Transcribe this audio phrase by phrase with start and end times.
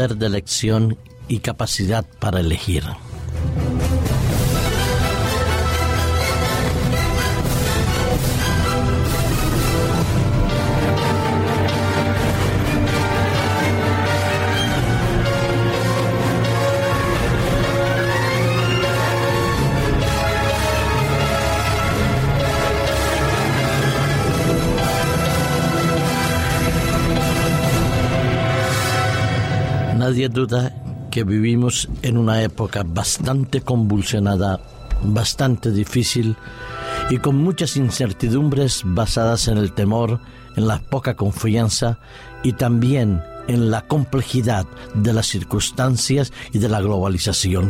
[0.00, 0.96] poder de elección
[1.28, 2.84] y capacidad para elegir.
[30.00, 30.72] Nadie duda
[31.10, 34.58] que vivimos en una época bastante convulsionada,
[35.02, 36.36] bastante difícil
[37.10, 40.18] y con muchas incertidumbres basadas en el temor,
[40.56, 41.98] en la poca confianza
[42.42, 44.64] y también en la complejidad
[44.94, 47.68] de las circunstancias y de la globalización.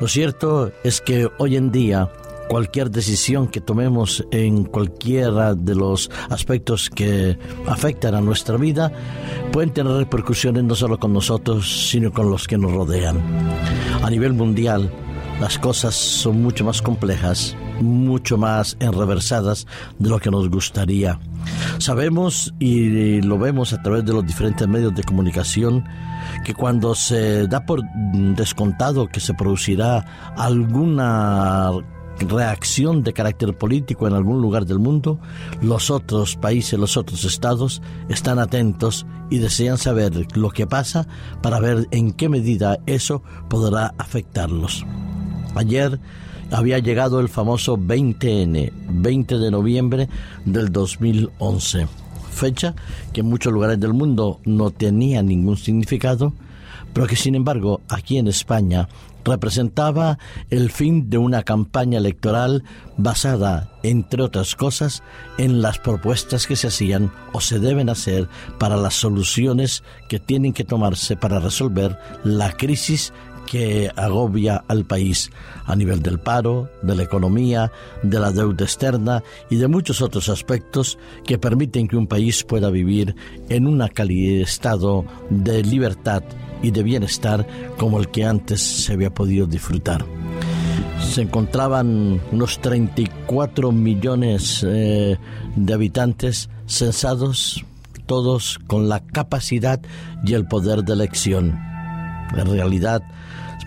[0.00, 2.08] Lo cierto es que hoy en día
[2.52, 8.92] cualquier decisión que tomemos en cualquiera de los aspectos que afectan a nuestra vida
[9.52, 13.22] pueden tener repercusiones no solo con nosotros, sino con los que nos rodean.
[14.02, 14.92] A nivel mundial,
[15.40, 19.66] las cosas son mucho más complejas, mucho más enreversadas
[19.98, 21.18] de lo que nos gustaría.
[21.78, 25.86] Sabemos y lo vemos a través de los diferentes medios de comunicación
[26.44, 27.80] que cuando se da por
[28.36, 31.72] descontado que se producirá alguna
[32.28, 35.18] reacción de carácter político en algún lugar del mundo,
[35.60, 41.06] los otros países, los otros estados están atentos y desean saber lo que pasa
[41.40, 44.84] para ver en qué medida eso podrá afectarlos.
[45.54, 45.98] Ayer
[46.50, 50.08] había llegado el famoso 20N, 20 de noviembre
[50.44, 51.86] del 2011,
[52.30, 52.74] fecha
[53.12, 56.32] que en muchos lugares del mundo no tenía ningún significado,
[56.92, 58.88] pero que sin embargo aquí en España
[59.24, 60.18] representaba
[60.50, 62.64] el fin de una campaña electoral
[62.96, 65.02] basada, entre otras cosas,
[65.38, 68.28] en las propuestas que se hacían o se deben hacer
[68.58, 73.12] para las soluciones que tienen que tomarse para resolver la crisis
[73.46, 75.30] que agobia al país
[75.64, 77.70] a nivel del paro, de la economía,
[78.02, 82.70] de la deuda externa y de muchos otros aspectos que permiten que un país pueda
[82.70, 83.14] vivir
[83.48, 86.22] en un estado de libertad
[86.62, 90.04] y de bienestar como el que antes se había podido disfrutar.
[91.00, 95.18] Se encontraban unos 34 millones eh,
[95.56, 97.64] de habitantes censados,
[98.06, 99.80] todos con la capacidad
[100.24, 101.71] y el poder de elección.
[102.36, 103.02] En realidad,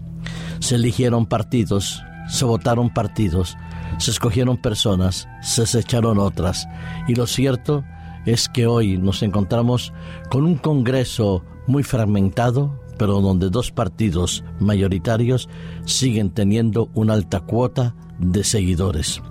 [0.60, 3.58] Se eligieron partidos, se votaron partidos,
[3.98, 6.68] se escogieron personas, se echaron otras.
[7.08, 7.84] Y lo cierto
[8.26, 9.94] es que hoy nos encontramos
[10.30, 15.50] con un Congreso muy fragmentado, pero donde dos partidos mayoritarios
[15.86, 19.22] siguen teniendo una alta cuota de seguidores.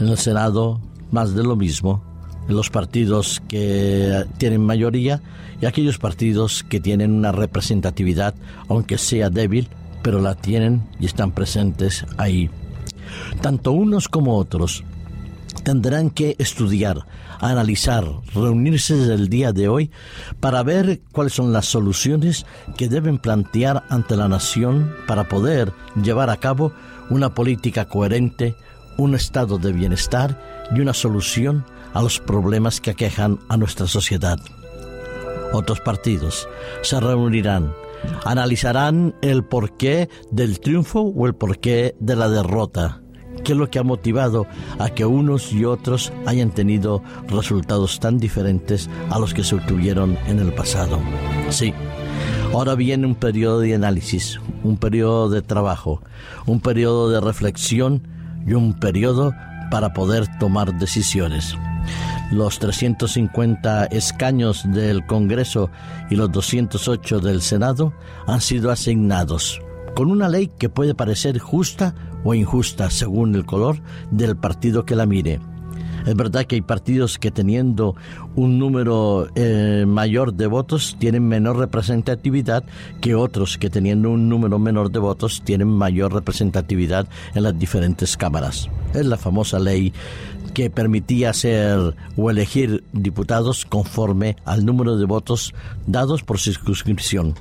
[0.00, 2.02] En el Senado, más de lo mismo,
[2.48, 5.22] los partidos que tienen mayoría
[5.60, 8.34] y aquellos partidos que tienen una representatividad,
[8.68, 9.68] aunque sea débil,
[10.02, 12.50] pero la tienen y están presentes ahí.
[13.40, 14.84] Tanto unos como otros
[15.64, 17.06] tendrán que estudiar,
[17.40, 18.04] analizar,
[18.34, 19.90] reunirse desde el día de hoy
[20.40, 26.30] para ver cuáles son las soluciones que deben plantear ante la nación para poder llevar
[26.30, 26.72] a cabo
[27.10, 28.54] una política coherente,
[28.96, 30.40] un estado de bienestar
[30.74, 31.64] y una solución
[31.94, 34.38] a los problemas que aquejan a nuestra sociedad.
[35.52, 36.48] Otros partidos
[36.82, 37.72] se reunirán,
[38.24, 43.02] analizarán el porqué del triunfo o el porqué de la derrota,
[43.44, 44.46] qué es lo que ha motivado
[44.78, 50.18] a que unos y otros hayan tenido resultados tan diferentes a los que se obtuvieron
[50.26, 50.98] en el pasado.
[51.50, 51.72] Sí,
[52.52, 56.00] Ahora viene un periodo de análisis, un periodo de trabajo,
[56.46, 58.08] un periodo de reflexión
[58.46, 59.34] y un periodo
[59.70, 61.54] para poder tomar decisiones.
[62.30, 65.70] Los 350 escaños del Congreso
[66.10, 67.92] y los 208 del Senado
[68.26, 69.60] han sido asignados
[69.96, 73.80] con una ley que puede parecer justa o injusta según el color
[74.10, 75.40] del partido que la mire.
[76.06, 77.96] Es verdad que hay partidos que teniendo
[78.36, 82.62] un número eh, mayor de votos tienen menor representatividad
[83.00, 88.16] que otros que teniendo un número menor de votos tienen mayor representatividad en las diferentes
[88.16, 88.68] cámaras.
[88.94, 89.92] Es la famosa ley
[90.56, 95.52] que permitía hacer o elegir diputados conforme al número de votos
[95.86, 97.34] dados por circunscripción.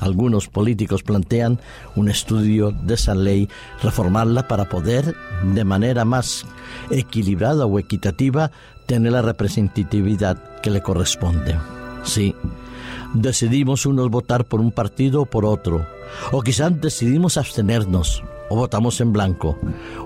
[0.00, 1.60] Algunos políticos plantean
[1.94, 3.50] un estudio de esa ley,
[3.82, 6.46] reformarla para poder, de manera más
[6.90, 8.50] equilibrada o equitativa,
[8.86, 11.58] tener la representatividad que le corresponde.
[12.02, 12.34] Sí,
[13.12, 15.86] decidimos unos votar por un partido o por otro,
[16.32, 19.58] o quizás decidimos abstenernos, o votamos en blanco,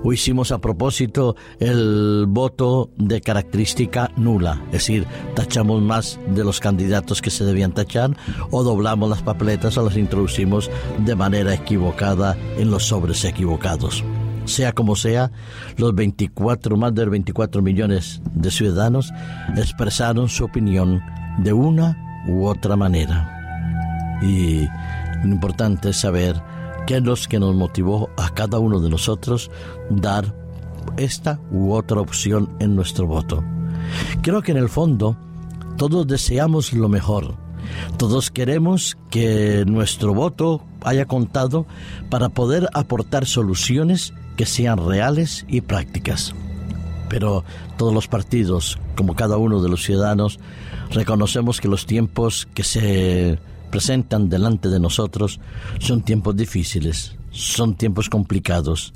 [0.02, 6.58] o hicimos a propósito el voto de característica nula, es decir, tachamos más de los
[6.58, 8.16] candidatos que se debían tachar,
[8.50, 10.70] o doblamos las papeletas o las introducimos
[11.04, 14.02] de manera equivocada en los sobres equivocados.
[14.46, 15.30] Sea como sea,
[15.76, 19.12] los 24, más de 24 millones de ciudadanos
[19.58, 21.02] expresaron su opinión
[21.36, 24.18] de una u otra manera.
[24.22, 24.66] Y
[25.22, 26.42] lo importante es saber
[26.88, 29.50] qué es lo que nos motivó a cada uno de nosotros
[29.90, 30.35] dar
[30.96, 33.44] esta u otra opción en nuestro voto.
[34.23, 35.14] Creo que en el fondo
[35.76, 37.35] todos deseamos lo mejor.
[37.99, 41.67] Todos queremos que nuestro voto haya contado
[42.08, 46.35] para poder aportar soluciones que sean reales y prácticas.
[47.11, 47.44] Pero
[47.76, 50.40] todos los partidos, como cada uno de los ciudadanos,
[50.90, 53.38] reconocemos que los tiempos que se
[53.70, 55.40] presentan delante de nosotros
[55.78, 58.92] son tiempos difíciles, son tiempos complicados,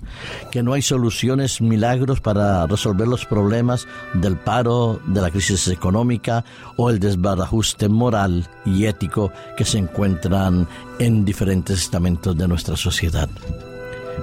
[0.51, 6.45] que no hay soluciones, milagros para resolver los problemas del paro, de la crisis económica
[6.77, 10.67] o el desbarajuste moral y ético que se encuentran
[10.99, 13.29] en diferentes estamentos de nuestra sociedad.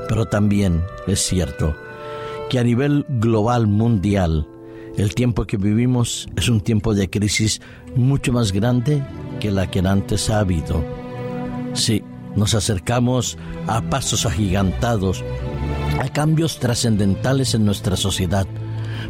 [0.08, 1.76] Pero también es cierto
[2.50, 4.48] que a nivel global mundial,
[4.98, 7.62] el tiempo que vivimos es un tiempo de crisis
[7.96, 9.04] mucho más grande
[9.40, 10.84] que la que antes ha habido.
[11.74, 12.04] Sí,
[12.36, 13.38] nos acercamos
[13.68, 15.24] a pasos agigantados,
[16.02, 18.48] a cambios trascendentales en nuestra sociedad,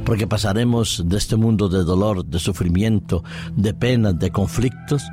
[0.05, 3.23] porque pasaremos de este mundo de dolor, de sufrimiento,
[3.55, 5.03] de penas, de conflictos,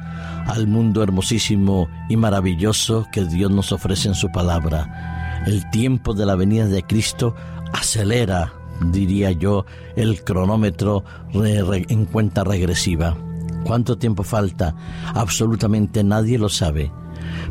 [0.47, 5.43] al mundo hermosísimo y maravilloso que Dios nos ofrece en su palabra.
[5.47, 7.35] El tiempo de la venida de Cristo
[7.73, 9.65] acelera, diría yo,
[9.97, 13.17] el cronómetro en cuenta regresiva.
[13.65, 14.75] ¿Cuánto tiempo falta?
[15.15, 16.93] Absolutamente nadie lo sabe.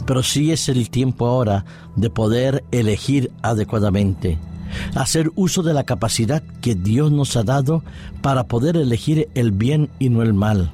[0.05, 4.37] Pero sí es el tiempo ahora de poder elegir adecuadamente,
[4.95, 7.83] hacer uso de la capacidad que Dios nos ha dado
[8.21, 10.71] para poder elegir el bien y no el mal,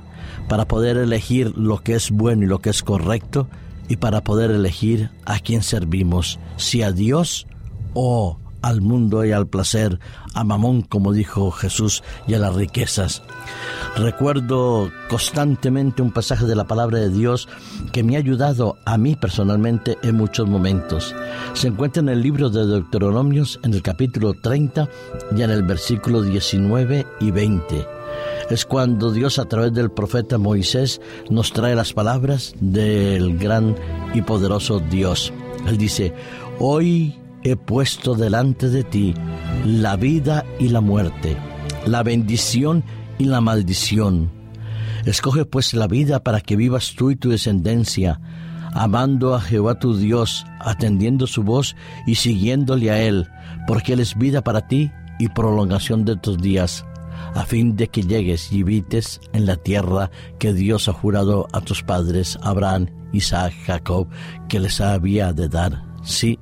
[0.47, 3.47] para poder elegir lo que es bueno y lo que es correcto
[3.87, 7.47] y para poder elegir a quién servimos, si a Dios
[7.93, 9.99] o al mundo y al placer,
[10.33, 13.23] a Mamón, como dijo Jesús, y a las riquezas.
[13.95, 17.47] Recuerdo constantemente un pasaje de la palabra de Dios
[17.91, 21.15] que me ha ayudado a mí personalmente en muchos momentos.
[21.53, 24.87] Se encuentra en el libro de Deuteronomios, en el capítulo 30
[25.35, 28.01] y en el versículo 19 y 20
[28.49, 30.99] es cuando Dios a través del profeta Moisés
[31.29, 33.75] nos trae las palabras del gran
[34.13, 35.31] y poderoso Dios.
[35.67, 36.13] Él dice,
[36.59, 39.13] hoy he puesto delante de ti
[39.65, 41.37] la vida y la muerte,
[41.85, 42.83] la bendición
[43.17, 44.31] y la maldición.
[45.05, 48.19] Escoge pues la vida para que vivas tú y tu descendencia,
[48.73, 53.27] amando a Jehová tu Dios, atendiendo su voz y siguiéndole a Él,
[53.67, 56.85] porque Él es vida para ti y prolongación de tus días,
[57.33, 61.61] a fin de que llegues y habites en la tierra que Dios ha jurado a
[61.61, 64.07] tus padres, Abraham, Isaac, Jacob,
[64.49, 65.83] que les había de dar.
[66.03, 66.39] Sí,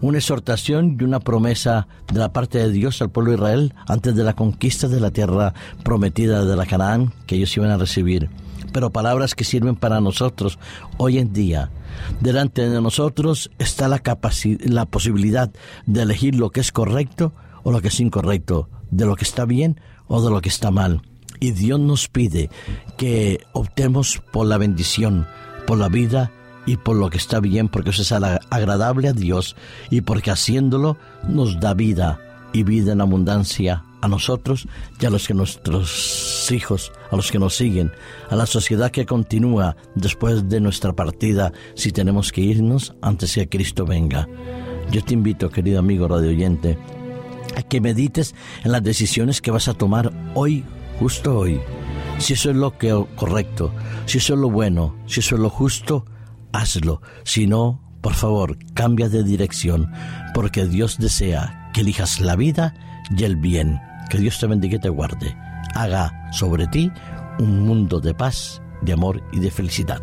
[0.00, 4.14] una exhortación y una promesa de la parte de Dios al pueblo de Israel antes
[4.14, 5.54] de la conquista de la tierra
[5.84, 8.30] prometida de la Canaán que ellos iban a recibir.
[8.72, 10.58] Pero palabras que sirven para nosotros
[10.96, 11.70] hoy en día.
[12.20, 14.02] Delante de nosotros está la,
[14.60, 15.50] la posibilidad
[15.86, 17.32] de elegir lo que es correcto
[17.64, 20.70] o lo que es incorrecto, de lo que está bien o de lo que está
[20.70, 21.02] mal.
[21.38, 22.50] Y Dios nos pide
[22.96, 25.26] que optemos por la bendición,
[25.66, 26.30] por la vida
[26.66, 29.56] y por lo que está bien, porque eso es agradable a Dios
[29.90, 30.96] y porque haciéndolo
[31.28, 32.20] nos da vida
[32.52, 34.66] y vida en abundancia a nosotros
[35.00, 37.92] y a los que nuestros hijos, a los que nos siguen,
[38.28, 43.48] a la sociedad que continúa después de nuestra partida si tenemos que irnos antes que
[43.48, 44.28] Cristo venga.
[44.90, 46.76] Yo te invito, querido amigo radio oyente,
[47.56, 50.64] a que medites en las decisiones que vas a tomar hoy,
[50.98, 51.60] justo hoy.
[52.18, 53.72] Si eso es lo que correcto,
[54.06, 56.04] si eso es lo bueno, si eso es lo justo,
[56.52, 57.02] hazlo.
[57.24, 59.90] Si no, por favor, cambia de dirección,
[60.34, 62.74] porque Dios desea que elijas la vida
[63.16, 63.80] y el bien.
[64.10, 65.36] Que Dios te bendiga y te guarde.
[65.74, 66.90] Haga sobre ti
[67.38, 70.02] un mundo de paz, de amor y de felicidad.